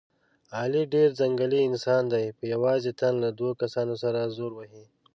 علي 0.59 0.83
ډېر 0.93 1.09
ځنګلي 1.19 1.59
انسان 1.69 2.03
دی، 2.13 2.25
په 2.37 2.43
یوازې 2.53 2.91
تن 2.99 3.13
له 3.23 3.29
دور 3.39 3.53
کسانو 3.61 3.95
سره 4.03 4.19
زور 4.37 4.51
وهي. 4.55 4.85